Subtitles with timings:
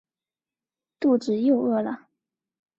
[0.99, 2.07] 肚子又饿了